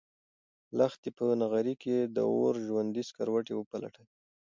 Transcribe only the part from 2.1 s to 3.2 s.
د اور ژوندي